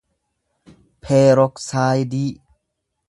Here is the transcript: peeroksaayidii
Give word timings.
peeroksaayidii 1.03 2.31